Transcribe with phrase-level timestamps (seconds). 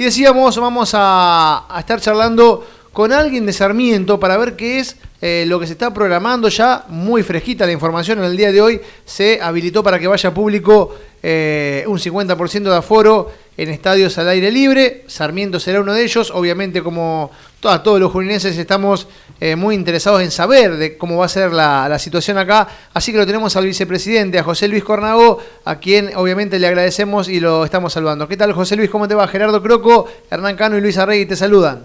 [0.00, 5.44] Y decíamos, vamos a, estar charlando con alguien de Sarmiento para ver qué es eh,
[5.46, 6.48] lo que se está programando.
[6.48, 10.32] Ya, muy fresquita la información en el día de hoy, se habilitó para que vaya
[10.32, 16.02] público eh, un 50% de aforo en estadios al aire libre, Sarmiento será uno de
[16.02, 17.30] ellos, obviamente como
[17.60, 19.06] todos los juninenses estamos
[19.40, 23.18] eh, muy interesados en saber de cómo va a ser la, situación acá, así que
[23.18, 27.64] lo tenemos al vicepresidente, a José Luis Cornago, a quien obviamente le agradecemos y lo
[27.64, 28.28] estamos saludando.
[28.28, 28.90] ¿Qué tal José Luis?
[28.90, 29.26] ¿Cómo te va?
[29.26, 31.82] Gerardo Croco, Hernán Cano y Luis Arregui te saludan.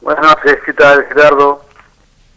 [0.00, 1.64] Buenas noches, ¿qué tal Gerardo?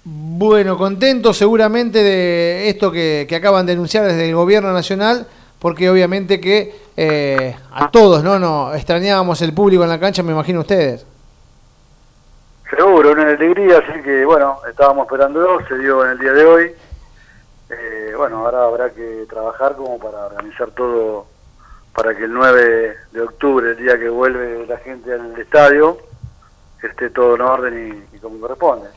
[0.03, 5.27] Bueno, contento seguramente de esto que, que acaban de anunciar desde el gobierno nacional
[5.59, 10.31] porque obviamente que eh, a todos no no extrañábamos el público en la cancha, me
[10.31, 11.05] imagino ustedes.
[12.69, 16.71] Seguro, una alegría, así que bueno, estábamos esperando, se dio en el día de hoy.
[17.69, 21.27] Eh, bueno, ahora habrá que trabajar como para organizar todo
[21.93, 25.97] para que el 9 de octubre, el día que vuelve la gente al estadio,
[26.83, 28.89] esté todo en orden y, como corresponde.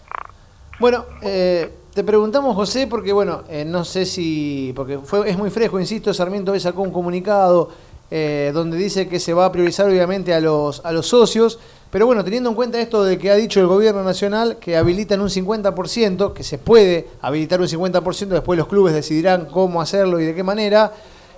[0.80, 5.50] Bueno, eh, te preguntamos, José, porque bueno, eh, no sé si, porque fue, es muy
[5.50, 7.70] fresco, insisto, Sarmiento hoy sacó un comunicado
[8.10, 11.58] eh, donde dice que se va a priorizar obviamente a los, a los socios,
[11.90, 15.20] pero bueno, teniendo en cuenta esto de que ha dicho el gobierno nacional que habilitan
[15.20, 20.26] un 50%, que se puede habilitar un 50%, después los clubes decidirán cómo hacerlo y
[20.26, 20.92] de qué manera.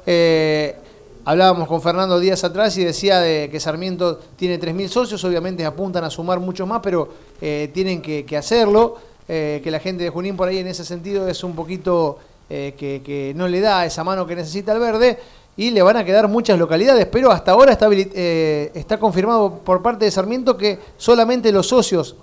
[0.07, 0.77] Eh,
[1.25, 6.05] hablábamos con Fernando días atrás y decía de que Sarmiento tiene 3.000 socios, obviamente apuntan
[6.05, 9.11] a sumar muchos más, pero tienen que, que hacerlo.
[9.33, 12.75] Eh, que la gente de Junín por ahí en ese sentido es un poquito eh,
[12.77, 15.21] que, no le da esa mano que necesita el verde
[15.61, 19.83] y le van a quedar muchas localidades, pero hasta ahora está, eh, está confirmado por
[19.83, 22.17] parte de Sarmiento que solamente los socios.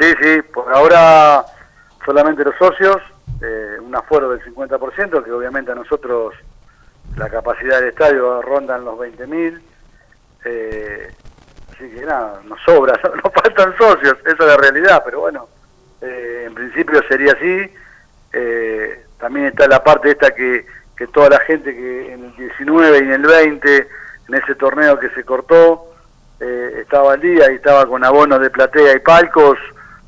[0.00, 1.44] Sí, sí, por ahora
[2.04, 2.96] solamente los socios,
[3.80, 6.34] un afuero del 50%, que obviamente a nosotros
[7.16, 9.60] la capacidad del estadio rondan los 20.000.
[10.46, 11.12] Eh,
[11.72, 15.46] así que nada, nos sobra, nos faltan socios, esa es la realidad, pero bueno,
[16.00, 17.72] eh, en principio sería así.
[18.32, 20.66] Eh, también está la parte esta que,
[21.00, 23.88] que toda la gente que en el 19 y en el 20,
[24.28, 25.94] en ese torneo que se cortó,
[26.38, 29.56] eh, estaba al día y estaba con abonos de platea y palcos,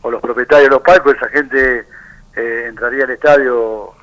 [0.03, 1.87] o los propietarios de los palcos, esa gente
[2.35, 3.95] entraría al estadio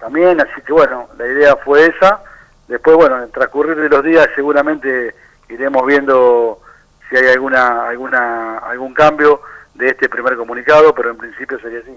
[0.00, 2.22] también, así que bueno, la idea fue esa.
[2.66, 5.14] Después, bueno, en el transcurrir de los días seguramente
[5.48, 6.58] iremos viendo
[7.08, 9.42] si hay alguna alguna algún cambio
[9.74, 11.96] de este primer comunicado, pero en principio sería así.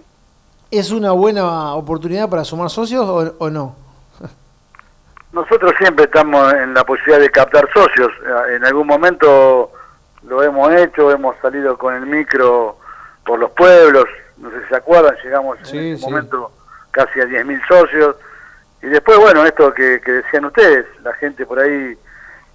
[0.71, 3.75] ¿Es una buena oportunidad para sumar socios o, no?
[5.33, 8.11] Nosotros siempre estamos en la posibilidad de captar socios.
[8.49, 9.71] En algún momento
[10.23, 12.77] lo hemos hecho, hemos salido con el micro
[13.25, 14.05] por los pueblos,
[14.37, 16.51] no sé si se acuerdan, llegamos en ese momento
[16.91, 18.15] casi a 10.000 socios.
[18.81, 21.97] Y después, bueno, esto que decían ustedes, la gente por ahí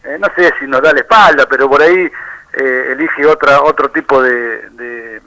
[0.06, 2.10] eh, no sé si nos da la espalda, pero por ahí
[2.52, 5.22] eh, elige otra otro tipo de, de,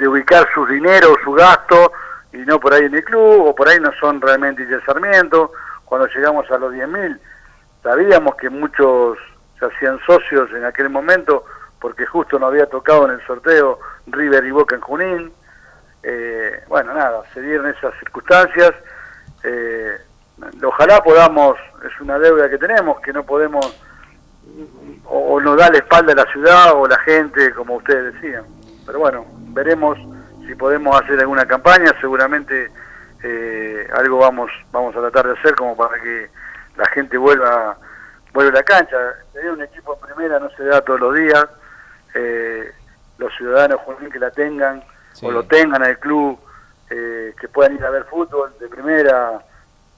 [0.00, 1.92] ubicar sus dinero, su gasto,
[2.32, 5.52] y no por ahí en el club, o por ahí no son realmente el Sarmiento.
[5.84, 7.18] Cuando llegamos a los 10.000,
[7.82, 9.18] sabíamos que muchos
[9.58, 11.44] se hacían socios en aquel momento,
[11.80, 15.32] porque justo nos había tocado en el sorteo River y Boca en Junín.
[16.02, 18.72] Eh, bueno, nada, se dieron esas circunstancias.
[19.42, 19.98] Eh,
[20.64, 21.56] ojalá podamos,
[21.86, 23.80] es una deuda que tenemos, que no podemos,
[25.04, 28.44] o, nos da la espalda a la ciudad o la gente, como ustedes decían.
[28.86, 29.98] Pero bueno, veremos
[30.46, 32.70] si podemos hacer alguna campaña, seguramente
[33.22, 36.28] eh, algo vamos vamos a tratar de hacer como para que
[36.76, 37.76] la gente vuelva
[38.32, 38.96] vuelva a la cancha.
[39.32, 41.46] Tener un equipo en primera no se da todos los días,
[42.14, 42.72] eh,
[43.18, 43.80] los ciudadanos
[44.12, 44.82] que la tengan
[45.22, 46.38] o lo tengan al club,
[46.90, 49.42] eh, que puedan ir a ver fútbol de primera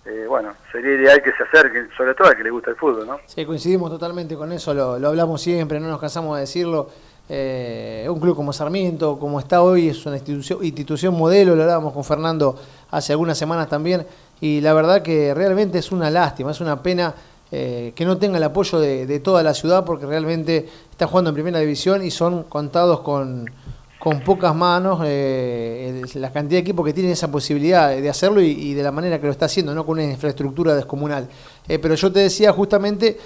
[0.06, 3.08] eh, bueno, sería ideal que se acerquen, sobre todo a que le gusta el fútbol,
[3.08, 3.18] ¿no?
[3.26, 6.88] Sí, coincidimos totalmente con eso, lo, hablamos siempre, no nos cansamos de decirlo.
[7.28, 12.04] Eh, un club como Sarmiento, como está hoy, es una institución, modelo, lo hablábamos con
[12.04, 12.56] Fernando
[12.90, 14.06] hace algunas semanas también,
[14.40, 17.14] y la verdad que realmente es una lástima, es una pena
[17.50, 21.34] eh, que no tenga el apoyo de, toda la ciudad, porque realmente está jugando en
[21.34, 23.50] primera división y son contados con,
[23.98, 28.72] con pocas manos eh, la cantidad de equipos que tienen esa posibilidad de hacerlo y,
[28.72, 31.28] de la manera que lo está haciendo, no con una infraestructura descomunal.
[31.66, 33.18] Pero yo te decía justamente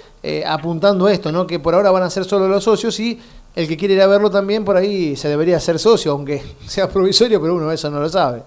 [0.47, 1.45] apuntando esto, ¿no?
[1.45, 3.19] que por ahora van a ser solo los socios y
[3.55, 6.87] el que quiere ir a verlo también por ahí se debería ser socio, aunque sea
[6.87, 8.43] provisorio, pero uno eso no lo sabe.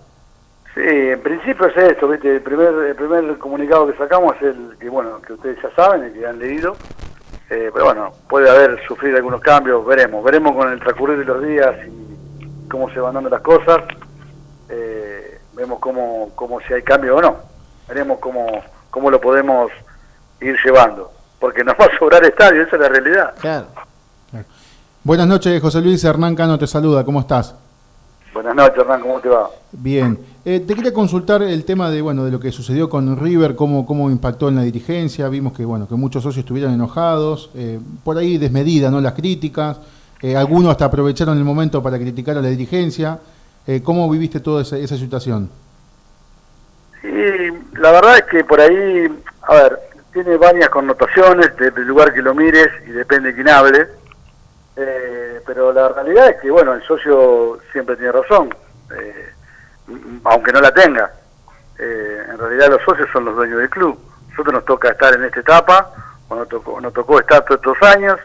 [0.75, 2.35] Sí, en principio es esto, ¿viste?
[2.35, 6.03] El primer, el primer comunicado que sacamos es el que, bueno, que ustedes ya saben,
[6.03, 6.77] el que han leído,
[7.49, 11.77] pero bueno, puede haber sufrido algunos cambios, veremos, veremos con el transcurrir de los días
[11.87, 13.85] y cómo se van dando las cosas,
[14.69, 17.37] eh, vemos cómo, cómo si hay cambio o no,
[17.87, 18.47] veremos cómo,
[18.91, 19.71] cómo lo podemos
[20.41, 21.13] ir llevando.
[21.39, 23.35] porque nos va a sobrar estadio, esa es la realidad.
[23.41, 23.67] Claro.
[25.05, 26.03] Buenas noches, José Luis.
[26.03, 27.05] Hernán Cano te saluda.
[27.05, 27.55] ¿Cómo estás?
[28.33, 29.03] Buenas noches, Hernán.
[29.03, 29.51] ¿Cómo te va?
[29.73, 30.19] Bien.
[30.47, 33.85] Eh, te quería consultar el tema de bueno de lo que sucedió con River, cómo,
[33.85, 35.29] cómo impactó en la dirigencia.
[35.29, 39.79] Vimos que bueno que muchos socios estuvieron enojados, eh, por ahí desmedida, no las críticas.
[40.23, 43.19] Eh, algunos hasta aprovecharon el momento para criticar a la dirigencia.
[43.83, 45.51] ¿Cómo viviste toda esa, esa situación?
[47.03, 47.09] Sí,
[47.75, 49.07] la verdad es que por ahí,
[49.43, 49.79] a ver,
[50.15, 53.87] tiene varias connotaciones, del lugar que lo mires y depende de quién hable
[54.77, 58.55] eh, pero la realidad es que, bueno, el socio siempre tiene razón,
[58.97, 59.33] eh,
[60.25, 61.13] aunque no la tenga.
[61.79, 63.99] Eh, en realidad los socios son los dueños del club.
[64.31, 65.93] Nosotros nos toca estar en esta etapa,
[66.29, 68.19] o nos tocó, nos tocó estar todos estos años.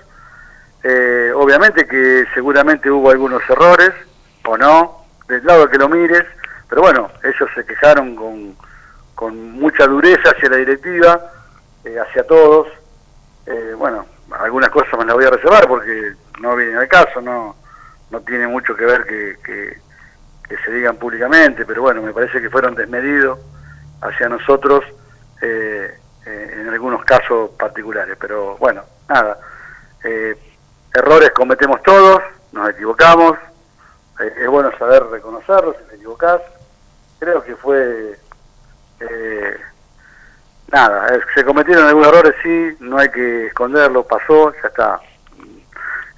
[1.35, 3.91] obviamente que seguramente hubo algunos errores,
[4.45, 6.25] o no, del lado que lo mires,
[6.67, 8.55] pero bueno, ellos se quejaron con,
[9.13, 11.21] con mucha dureza hacia la directiva,
[11.85, 12.67] hacia todos.
[13.77, 14.05] bueno,
[14.39, 17.55] algunas cosas me las voy a reservar porque no viene al caso, no,
[18.09, 19.77] no tiene mucho que ver que, que,
[20.65, 23.37] se digan públicamente, pero bueno, me parece que fueron desmedidos
[24.01, 24.83] hacia nosotros
[25.41, 25.95] eh,
[26.25, 29.39] eh, en algunos casos particulares, pero bueno, nada,
[30.03, 30.35] eh,
[30.91, 32.21] errores cometemos todos,
[32.51, 33.37] nos equivocamos,
[34.19, 36.41] es bueno saber reconocerlos si te equivocás,
[37.19, 38.17] creo que fue...
[40.71, 44.99] nada, se cometieron algunos errores, sí, no hay que esconderlo, pasó, ya está,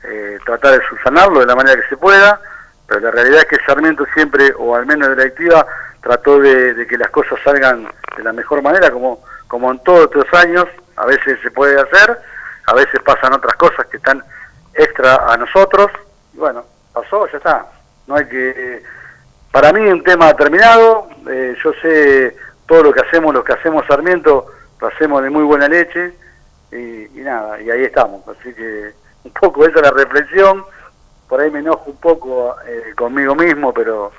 [0.03, 2.39] eh, tratar de subsanarlo de la manera que se pueda,
[2.87, 5.65] pero la realidad es que Sarmiento siempre, o al menos de la directiva,
[6.01, 7.87] trató de, que las cosas salgan
[8.17, 10.65] de la mejor manera, como, como en todos estos años,
[10.95, 12.19] a veces se puede hacer,
[12.65, 14.23] a veces pasan otras cosas que están
[14.73, 15.87] extra a nosotros,
[16.33, 17.65] y bueno, pasó, ya está,
[18.07, 18.83] no hay que...
[19.51, 23.85] Para mí un tema terminado, eh, yo sé todo lo que hacemos, lo que hacemos
[23.85, 24.47] Sarmiento,
[24.79, 26.13] lo hacemos de muy buena leche,
[26.71, 30.63] y nada, y ahí estamos, así que un poco esa es la reflexión,
[31.27, 34.11] por ahí me enojo un poco eh, conmigo mismo, pero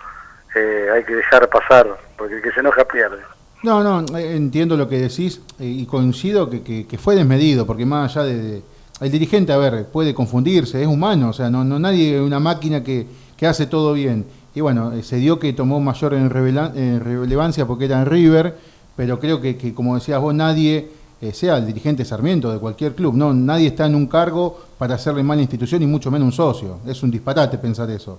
[0.55, 3.19] eh, hay que dejar pasar, porque el que se enoja pierde.
[3.63, 8.17] No, no, eh, entiendo lo que decís y coincido que, que, fue desmedido, porque más
[8.17, 8.63] allá de,
[9.01, 12.41] El dirigente, a ver, puede confundirse, es humano, o sea, no, no nadie es una
[12.41, 13.07] máquina que,
[13.37, 14.27] que hace todo bien.
[14.55, 18.57] Y bueno, se dio que tomó mayor en relevancia porque era en River,
[18.97, 20.91] pero creo que, que como decías vos, nadie
[21.23, 23.15] eh, sea el dirigente Sarmiento de cualquier club.
[23.15, 26.81] No, nadie está en un cargo para hacerle mal institución y mucho menos un socio.
[26.85, 28.19] Es un disparate pensar eso.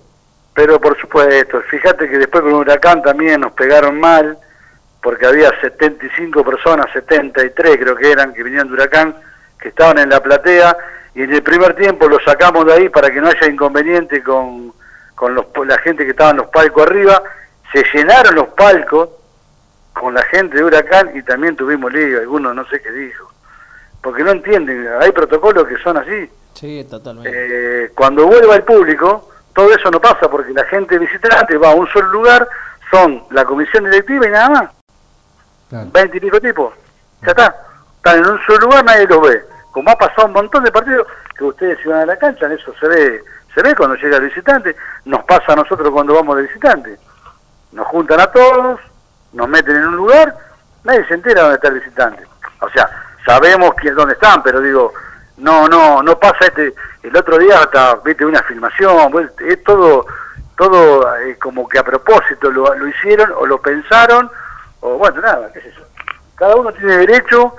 [0.54, 4.38] Pero por supuesto, fíjate que después con Huracán también nos pegaron mal,
[5.02, 9.14] porque había 75 personas, 73 creo que eran, que venían de Huracán,
[9.60, 10.74] que estaban en la platea,
[11.14, 14.72] y en el primer tiempo los sacamos de ahí para que no haya inconveniente con,
[15.14, 17.22] con los, la gente que estaba en los palcos arriba,
[17.70, 19.10] se llenaron los palcos,
[20.04, 23.32] con la gente de Huracán y también tuvimos lío, algunos no sé qué dijo.
[24.02, 26.30] Porque no entienden, hay protocolos que son así.
[26.52, 27.30] Sí, totalmente.
[27.32, 31.74] Eh, cuando vuelva el público, todo eso no pasa porque la gente visitante va a
[31.74, 32.46] un solo lugar,
[32.90, 34.70] son la comisión directiva y nada más.
[35.70, 35.88] Claro.
[35.90, 36.74] 20 y pico tipos.
[37.22, 37.56] Ya está.
[37.96, 39.42] Están en un solo lugar, nadie los ve.
[39.72, 42.74] Como ha pasado un montón de partidos que ustedes van a la cancha, en eso
[42.78, 43.24] se ve,
[43.54, 46.98] se ve cuando llega el visitante, nos pasa a nosotros cuando vamos de visitante.
[47.72, 48.80] Nos juntan a todos,
[49.34, 50.34] nos meten en un lugar,
[50.84, 52.24] nadie se entera dónde está el visitante.
[52.60, 52.88] O sea,
[53.26, 54.92] sabemos quién dónde están, pero digo,
[55.38, 60.06] no, no, no pasa este, el otro día hasta, viste, una filmación, pues, es todo,
[60.56, 64.30] todo eh, como que a propósito lo, lo hicieron o lo pensaron,
[64.80, 65.84] o bueno, nada, qué sé yo.
[66.36, 67.54] Cada uno tiene derecho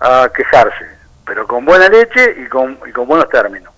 [0.00, 0.88] a quejarse,
[1.24, 3.72] pero con buena leche y con, y con buenos términos.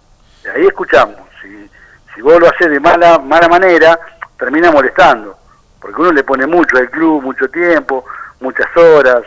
[0.44, 1.70] Y ahí escuchamos, si,
[2.14, 3.98] si vos lo haces de mala, mala manera,
[4.38, 5.41] termina molestando
[5.82, 8.04] porque uno le pone mucho al club, mucho tiempo,
[8.40, 9.24] muchas horas,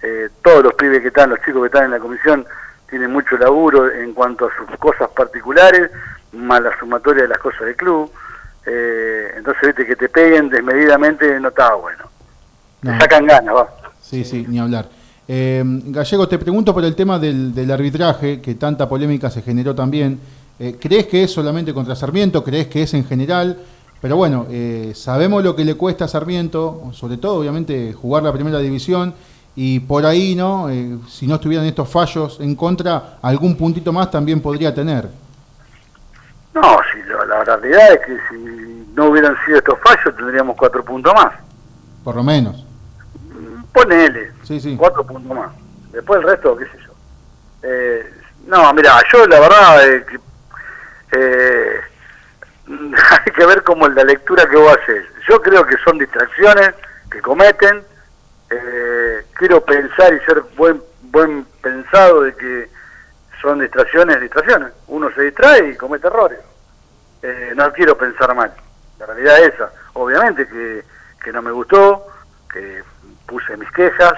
[0.00, 2.46] eh, todos los pibes que están, los chicos que están en la comisión,
[2.88, 5.90] tienen mucho laburo en cuanto a sus cosas particulares,
[6.32, 8.10] más la sumatoria de las cosas del club.
[8.64, 12.04] Eh, entonces, viste, que te peguen desmedidamente no estaba bueno.
[12.80, 13.68] Te sacan ganas, va.
[14.00, 14.88] Sí, sí, ni hablar.
[15.26, 19.74] Eh, Gallego, te pregunto por el tema del, del, arbitraje, que tanta polémica se generó
[19.74, 20.20] también.
[20.80, 22.42] ¿Crees que es solamente contra Sarmiento?
[22.42, 23.58] ¿Crees que es en general?
[24.00, 28.32] Pero bueno, eh, sabemos lo que le cuesta a Sarmiento, sobre todo obviamente jugar la
[28.32, 29.12] primera división
[29.56, 30.70] y por ahí, ¿no?
[30.70, 35.08] Eh, si no estuvieran estos fallos en contra, algún puntito más también podría tener.
[36.54, 41.12] No, si la, realidad es que si no hubieran sido estos fallos tendríamos cuatro puntos
[41.14, 41.34] más.
[42.04, 42.64] Por lo menos.
[43.72, 44.76] Ponele, sí, sí.
[44.78, 45.50] cuatro puntos más.
[45.90, 46.92] Después el resto, qué sé yo.
[47.64, 48.12] Eh,
[48.46, 49.84] no, mira, yo la verdad...
[51.10, 51.80] Eh,
[53.26, 55.04] hay que ver como la lectura que vos haces.
[55.28, 56.74] Yo creo que son distracciones
[57.10, 57.82] que cometen.
[58.50, 62.70] Eh, quiero pensar y ser buen buen pensado de que
[63.40, 64.72] son distracciones, distracciones.
[64.88, 66.38] Uno se distrae y comete errores.
[67.22, 68.52] Eh, no quiero pensar mal.
[68.98, 69.72] La realidad es esa.
[69.94, 70.84] Obviamente que,
[71.22, 72.06] que no me gustó,
[72.52, 72.82] que
[73.26, 74.14] puse mis quejas,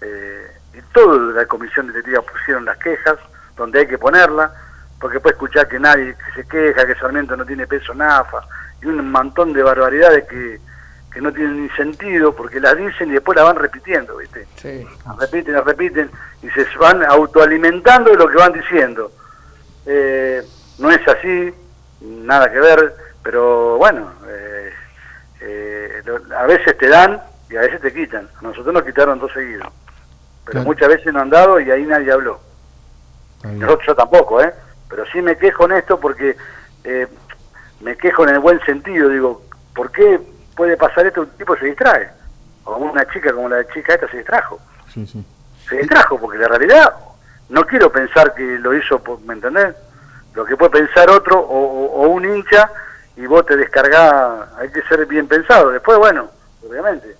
[0.00, 3.16] eh, y toda la comisión directiva pusieron las quejas,
[3.56, 4.52] donde hay que ponerla,
[5.00, 8.40] porque puede escuchar que nadie que se queja, que Sarmiento no tiene peso en AFA,
[8.82, 10.58] y un montón de barbaridades que,
[11.12, 14.46] que no tienen ni sentido, porque las dicen y después las van repitiendo, ¿viste?
[14.56, 14.86] Sí.
[15.06, 16.10] Las repiten, las repiten,
[16.42, 19.12] y se van autoalimentando de lo que van diciendo.
[19.86, 20.42] Eh,
[20.78, 21.54] no es así,
[22.00, 24.72] nada que ver, pero bueno, eh,
[25.40, 28.28] eh, lo- a veces te dan y a veces te quitan.
[28.38, 29.68] A nosotros nos quitaron dos seguidos,
[30.44, 30.66] pero Claro.
[30.66, 32.40] muchas veces no han dado y ahí nadie habló.
[33.44, 34.52] Nosotros yo tampoco, ¿eh?
[34.88, 36.36] Pero sí me quejo en esto porque
[36.84, 37.06] eh,
[37.80, 39.08] me quejo en el buen sentido.
[39.08, 39.42] Digo,
[39.74, 40.20] ¿por qué
[40.56, 41.22] puede pasar esto?
[41.22, 42.10] Un tipo se distrae.
[42.64, 44.58] O una chica como la chica esta se distrajo.
[44.92, 45.24] Sí, sí.
[45.68, 46.94] Se distrajo porque la realidad,
[47.50, 49.74] no quiero pensar que lo hizo, por, ¿me entendés?
[50.34, 52.70] Lo que puede pensar otro o, o- o un hincha
[53.16, 55.70] y vos te descargás, hay que ser bien pensado.
[55.70, 56.30] Después, bueno,
[56.66, 57.16] obviamente,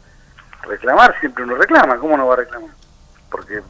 [0.62, 2.70] reclamar siempre uno reclama, ¿cómo no va a reclamar?
[3.30, 3.60] Porque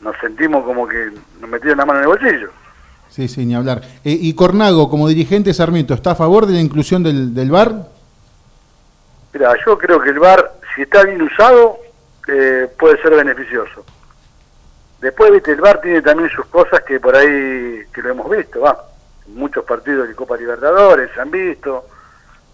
[0.00, 2.50] nos sentimos como que nos metieron la mano en el bolsillo.
[3.10, 3.82] Sí, sí, ni hablar.
[4.04, 7.74] Eh, y Cornago, como dirigente Sarmiento, ¿está a favor de la inclusión del, del VAR?
[9.32, 11.78] Mira, yo creo que el VAR, si está bien usado,
[12.28, 13.84] eh, puede ser beneficioso.
[15.00, 18.60] Después, viste, el VAR tiene también sus cosas que por ahí, que lo hemos visto,
[18.60, 18.84] va.
[19.28, 21.86] Muchos partidos de Copa Libertadores se han visto.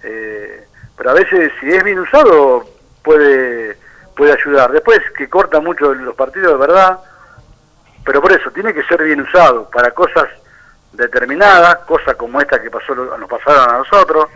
[0.03, 2.65] eh, pero a veces, si es bien usado,
[3.03, 3.77] puede,
[4.17, 4.73] puede ayudar.
[4.73, 6.99] Después, que corta mucho los partidos, de verdad.
[8.05, 10.27] Pero por eso, tiene que ser bien usado para cosas
[10.93, 14.27] determinadas, cosas como esta que pasó, nos pasaron a nosotros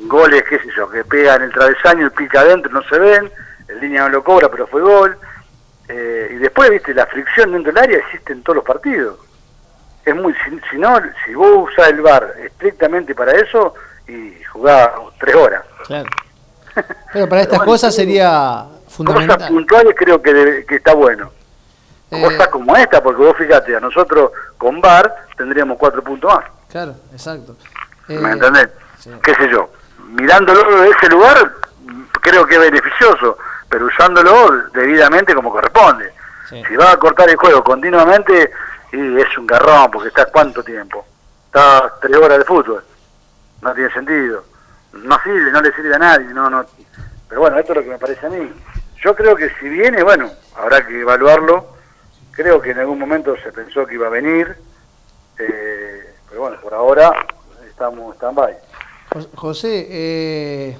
[0.00, 3.30] goles, qué sé yo, que pegan el travesaño y pica adentro, no se ven,
[3.68, 5.16] el línea no lo cobra, pero fue gol.
[5.88, 9.16] Eh, y después, viste, la fricción dentro del área existe en todos los partidos.
[10.04, 13.74] Es muy, si, si no, si vos usás el VAR estrictamente para eso,
[14.08, 15.62] y jugás tres horas.
[15.86, 16.08] Claro.
[17.12, 19.48] Pero para estas bueno, cosas sería Cosas fundamental.
[19.48, 21.30] puntuales creo que, debe- que está bueno.
[22.12, 26.44] Eh, Cosas como esta, porque vos fíjate, a nosotros con VAR tendríamos cuatro puntos más.
[26.70, 27.56] Claro, exacto.
[28.08, 28.68] Eh, ¿Me entendés?
[28.98, 29.10] sí.
[29.22, 29.70] ¿Qué sé yo?
[30.08, 31.52] Mirándolo de ese lugar,
[32.20, 33.38] creo que es beneficioso,
[33.68, 36.12] pero usándolo debidamente como corresponde.
[36.50, 36.62] Sí.
[36.68, 38.52] Si vas a cortar el juego continuamente,
[38.92, 41.06] y es un garrón, porque estás cuánto tiempo.
[41.46, 42.84] Estás tres horas de fútbol.
[43.62, 44.44] No tiene sentido.
[44.92, 46.26] No sirve, no le sirve a nadie.
[46.26, 46.64] no no
[47.28, 48.52] Pero bueno, esto es lo que me parece a mí.
[49.02, 51.71] Yo creo que si viene, bueno, habrá que evaluarlo.
[52.32, 54.54] Creo que en algún momento se pensó que iba a venir.
[55.38, 57.12] eh, pero bueno, por ahora
[57.68, 58.54] estamos stand-by.
[59.12, 60.76] Jos- José, eh,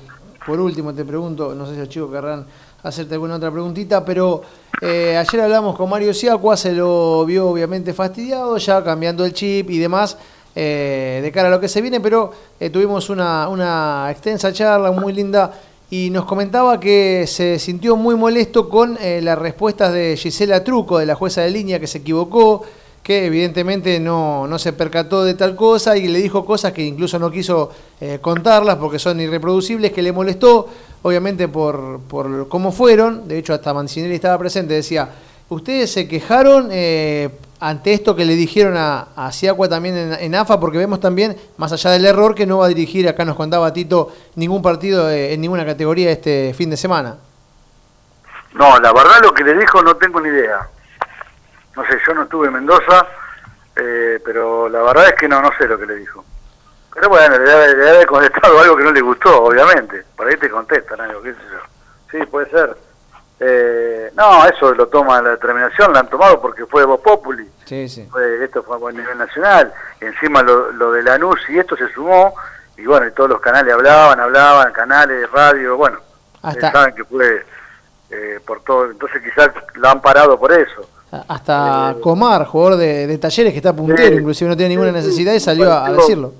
[0.46, 2.46] por último te pregunto, no sé si los chicos querrán
[2.82, 4.42] hacerte alguna otra preguntita, pero
[4.80, 9.68] eh, ayer hablamos con Mario Siacua, se lo vio obviamente fastidiado, ya cambiando el chip
[9.70, 10.16] y demás,
[10.54, 14.90] eh, de cara a lo que se viene, pero eh, tuvimos una, una extensa charla
[14.90, 15.52] muy linda
[15.92, 20.96] y nos comentaba que se sintió muy molesto con eh, las respuestas de Gisela Truco,
[20.96, 22.62] de la jueza de línea, que se equivocó,
[23.02, 27.18] que evidentemente no, no se percató de tal cosa y le dijo cosas que incluso
[27.18, 27.68] no quiso
[28.00, 30.66] eh, contarlas porque son irreproducibles, que le molestó,
[31.02, 35.10] obviamente por, por cómo fueron, de hecho hasta Mancinelli estaba presente, decía,
[35.50, 37.28] ustedes se quejaron eh,
[37.64, 39.30] ante esto que le dijeron a, a
[39.70, 43.08] también en, AFA, porque vemos también, más allá del error, que no va a dirigir,
[43.08, 47.16] acá nos contaba Tito, ningún partido eh, en ninguna categoría este fin de semana.
[48.54, 50.68] No, la verdad lo que le dijo no tengo ni idea.
[51.76, 53.06] No sé, yo no estuve en Mendoza,
[53.76, 56.24] eh, pero la verdad es que no, no sé lo que le dijo.
[56.92, 60.02] Pero bueno, le debe, contestado algo que no le gustó, obviamente.
[60.16, 61.60] Por ahí te contestan algo, qué sé yo.
[62.10, 62.76] Sí, puede ser.
[63.44, 67.48] Eh, no, eso lo toma la determinación, la han tomado porque fue Voz Populi.
[67.64, 68.06] Sí, sí.
[68.10, 69.72] Fue- esto fue a nivel nacional.
[70.00, 72.34] Encima lo, lo de Lanús y esto se sumó.
[72.76, 75.98] Y bueno, y todos los canales hablaban, hablaban, canales, radio, bueno.
[76.42, 77.44] Hasta- eh, saben que fue
[78.10, 78.90] eh, por todo.
[78.90, 80.88] Entonces quizás la han parado por eso.
[81.28, 85.32] Hasta Eh, Comar, jugador de, de talleres que está puntero, inclusive no tiene ninguna necesidad
[85.34, 86.32] y salió a, decirlo.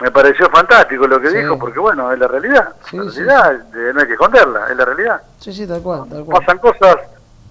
[0.00, 1.36] Me pareció fantástico lo que Sí.
[1.38, 2.74] dijo, porque bueno, es la realidad.
[2.88, 3.22] Sí, la sí.
[3.22, 5.22] realidad eh, no hay que esconderla, es la realidad.
[5.38, 6.38] Sí, sí, tal cual, tal cual.
[6.40, 6.96] Pasan cosas,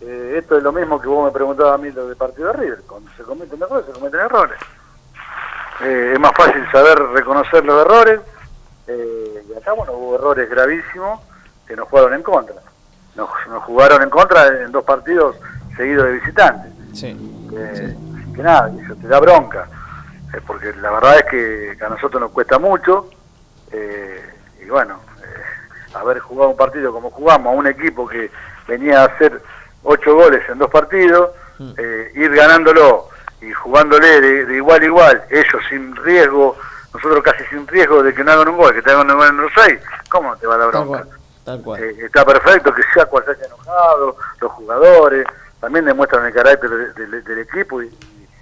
[0.02, 2.54] eh, esto es lo mismo que vos me preguntabas a mí lo de partido de
[2.54, 2.82] River.
[2.88, 4.60] Cuando se cometen errores, se cometen errores.
[5.82, 8.20] Eh, es más fácil saber reconocer los errores.
[8.88, 11.22] eh, y acá, bueno, hubo errores gravísimos
[11.68, 12.56] que nos jugaron en contra.
[13.16, 15.36] Nos, nos jugaron en contra en dos partidos
[15.78, 16.72] seguidos de visitantes.
[16.94, 17.48] Sí.
[17.56, 17.96] Eh,
[18.36, 19.68] que nada, eso te da bronca,
[20.34, 23.10] eh, porque la verdad es que a nosotros nos cuesta mucho,
[23.72, 24.24] eh,
[24.62, 28.30] y bueno, eh, haber jugado un partido como jugamos a un equipo que
[28.68, 29.42] venía a hacer
[29.84, 31.74] ocho goles en dos partidos, Mm.
[31.78, 33.10] eh, ir ganándolo
[33.42, 36.58] y jugándole de, igual a igual, ellos sin riesgo,
[36.94, 39.28] nosotros casi sin riesgo de que no hagan un gol, que te hagan un gol
[39.28, 39.78] en los seis,
[40.10, 41.06] ¿cómo te va a dar bronca?
[41.78, 45.26] Eh, está perfecto que sea cual se haya enojado, los jugadores,
[45.60, 47.90] también demuestran el carácter del equipo y,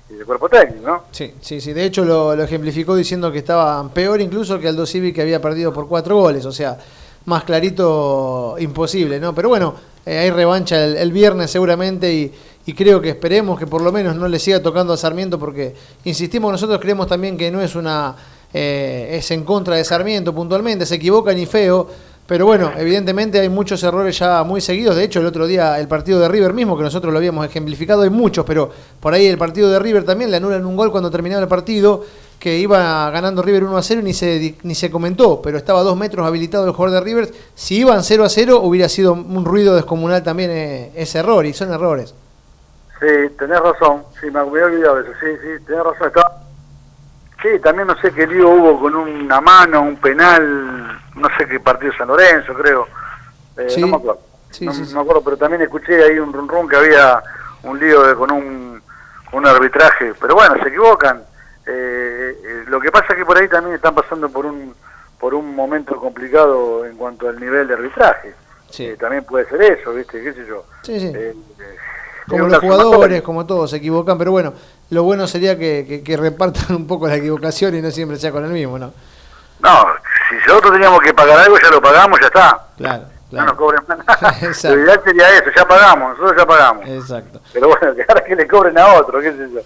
[0.09, 1.03] del cuerpo técnico, ¿no?
[1.11, 1.73] Sí, sí, sí.
[1.73, 5.73] De hecho lo, ejemplificó diciendo que estaba peor incluso que Aldo Civi que había perdido
[5.73, 6.45] por cuatro goles.
[6.45, 6.77] O sea,
[7.25, 9.35] más clarito imposible, ¿no?
[9.35, 12.33] Pero bueno, eh, hay revancha el, viernes seguramente y,
[12.73, 15.73] creo que esperemos que por lo menos no le siga tocando a Sarmiento porque,
[16.03, 18.15] insistimos, nosotros creemos también que no es una...
[18.53, 21.89] Eh, es en contra de Sarmiento puntualmente, se equivoca ni feo,
[22.27, 24.98] pero bueno, evidentemente hay muchos errores ya muy seguidos.
[24.98, 28.01] De hecho, el otro día el partido de River mismo, que nosotros lo habíamos ejemplificado,
[28.01, 28.69] hay muchos, pero
[29.00, 32.03] por ahí el partido de River también le anulan un gol cuando terminaba el partido
[32.38, 35.81] que iba ganando River 1 a 0 y ni se, ni se comentó, pero estaba
[35.84, 37.34] dos metros habilitado el jugador de River.
[37.55, 41.53] Si iban 0 a 0 hubiera sido un ruido descomunal también eh, ese error, y
[41.53, 42.13] son errores.
[43.00, 43.07] Sí,
[43.39, 46.12] tenés razón, sí, me había olvidado eso, sí, sí, tenés razón.
[47.41, 51.60] Sí, también no sé qué lío hubo con una mano, un penal, no sé qué
[51.60, 52.88] partido San Lorenzo, creo.
[53.58, 54.22] Eh, no me acuerdo.
[54.62, 57.22] no, me acuerdo, pero también escuché ahí un run, run que había
[57.63, 58.82] un lío con un,
[59.29, 60.13] con un arbitraje.
[60.20, 61.24] Pero bueno, se equivocan
[61.67, 64.74] eh, eh, lo que pasa es que por ahí también están pasando por un
[65.20, 68.34] por un momento complicado en cuanto al nivel de arbitraje.
[68.77, 70.24] Eh, también puede ser eso, ¿viste?
[70.24, 70.63] ¿Qué sé yo?
[70.88, 71.36] Eh,
[72.27, 74.53] como los jugadores, como todos, se equivocan, pero bueno,
[74.89, 78.43] lo bueno sería que, que, repartan un poco la equivocación y no siempre sea con
[78.46, 78.93] el mismo, ¿no?
[79.60, 79.86] No,
[80.29, 82.67] si nosotros teníamos que pagar algo, ya lo pagamos, ya está.
[82.77, 83.03] Claro.
[83.31, 84.38] No nos cobren más nada.
[84.75, 86.88] Lo ideal sería eso, ya pagamos, nosotros ya pagamos.
[86.88, 87.41] Exacto.
[87.51, 89.60] Pero bueno, que ahora que le cobren a otro, qué sé yo.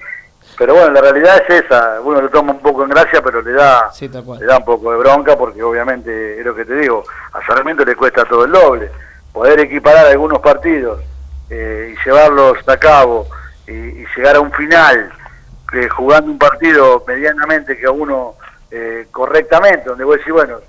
[0.58, 3.52] Pero bueno, la realidad es esa, uno lo toma un poco en gracia, pero le
[3.52, 7.04] da, le da un poco de bronca porque obviamente es lo que te digo,
[7.34, 8.92] a Sarmiento le cuesta todo el doble.
[9.32, 11.00] Poder equiparar algunos partidos
[11.52, 13.28] eh, y llevarlos a cabo
[13.68, 15.12] y, llegar a un final
[15.74, 18.36] eh, jugando un partido medianamente que a uno
[18.72, 20.60] eh, correctamente, donde voy a decir, bueno,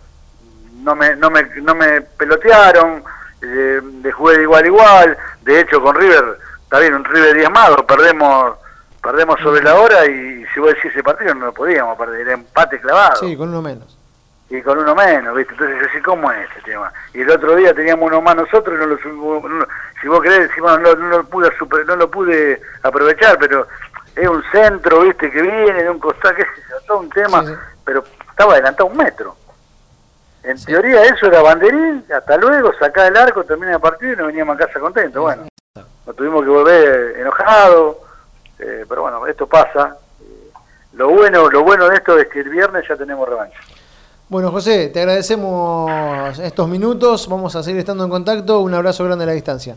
[0.82, 3.04] no me, no me, no me pelotearon,
[3.40, 7.86] le jugué de igual a igual, de hecho con River, está bien, un River diezmado,
[7.86, 8.56] perdemos
[9.00, 12.32] perdemos sobre la hora y si vos decís ese partido no lo podíamos perder, era
[12.34, 13.16] empate clavado.
[13.16, 13.98] Sí, con uno menos.
[14.52, 15.54] Y con uno menos, ¿viste?
[15.54, 16.92] Entonces yo sé ¿cómo es ese tema?
[17.14, 19.66] Y el otro día teníamos uno más nosotros y no lo,
[20.00, 21.50] si vos querés, si, no, lo pude
[21.86, 23.66] no lo pude aprovechar, pero
[24.14, 25.30] es un centro, ¿viste?
[25.30, 26.48] Que viene de un costado, que es
[26.86, 27.42] todo un tema,
[27.82, 29.34] pero estaba adelantado un metro.
[30.42, 34.26] En teoría eso era banderín, hasta luego, sacá el arco, termina el partido y nos
[34.26, 35.22] veníamos a casa contentos.
[35.22, 35.46] Bueno,
[36.06, 37.96] nos tuvimos que volver enojados
[38.62, 39.96] eh, pero bueno, esto pasa.
[40.20, 40.52] Eh,
[40.92, 43.58] lo bueno, lo bueno de esto es que el viernes ya tenemos revancha.
[44.32, 47.28] Bueno, José, te agradecemos estos minutos.
[47.28, 48.60] Vamos a seguir estando en contacto.
[48.60, 49.76] Un abrazo grande a la distancia.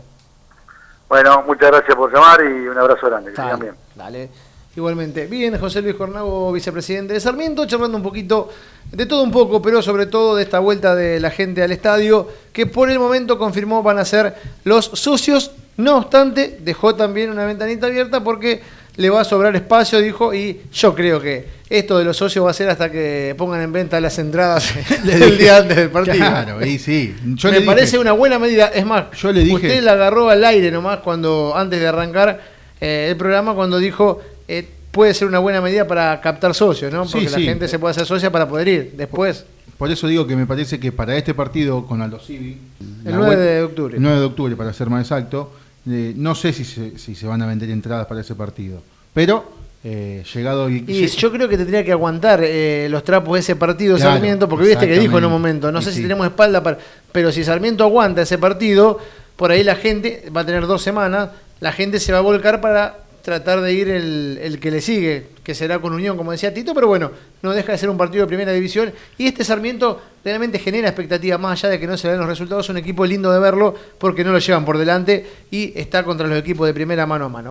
[1.10, 3.32] Bueno, muchas gracias por llamar y un abrazo grande.
[3.32, 3.74] Que dale, bien.
[3.94, 4.30] Dale.
[4.74, 5.26] Igualmente.
[5.26, 8.48] Bien, José Luis Cornago, vicepresidente de Sarmiento, charlando un poquito
[8.90, 12.26] de todo un poco, pero sobre todo de esta vuelta de la gente al estadio,
[12.54, 15.50] que por el momento confirmó van a ser los socios.
[15.76, 18.62] No obstante, dejó también una ventanita abierta porque
[18.96, 22.50] le va a sobrar espacio, dijo, y yo creo que esto de los socios va
[22.50, 24.72] a ser hasta que pongan en venta las entradas
[25.06, 26.16] el día antes del partido.
[26.16, 27.14] Claro, y sí.
[27.44, 28.68] Me parece una buena medida.
[28.68, 29.54] Es más, yo le dije...
[29.54, 32.40] usted la agarró al aire nomás cuando antes de arrancar
[32.80, 37.04] eh, el programa, cuando dijo, eh, puede ser una buena medida para captar socios, ¿no?
[37.04, 39.44] Porque la gente se puede hacer socia para poder ir después.
[39.76, 42.56] Por eso digo que me parece que para este partido con Aldo Civi...
[43.04, 43.96] El 9 de octubre.
[43.96, 45.52] El 9 de octubre, para ser más exacto
[45.86, 48.82] no sé si se, si se van a vender entradas para ese partido,
[49.14, 49.44] pero
[49.84, 53.96] eh, llegado y, yo creo que tendría que aguantar eh, los trapos de ese partido
[53.96, 56.78] Sarmiento, porque viste que dijo en un momento, no sé si tenemos espalda para,
[57.12, 58.98] pero si Sarmiento aguanta ese partido,
[59.36, 62.60] por ahí la gente va a tener dos semanas, la gente se va a volcar
[62.60, 66.54] para tratar de ir el, el, que le sigue, que será con Unión, como decía
[66.54, 67.10] Tito, pero bueno,
[67.42, 68.92] no deja de ser un partido de primera división.
[69.18, 72.66] Y este Sarmiento realmente genera expectativas, más allá de que no se ven los resultados,
[72.66, 76.28] es un equipo lindo de verlo porque no lo llevan por delante y está contra
[76.28, 77.44] los equipos de primera mano a mano.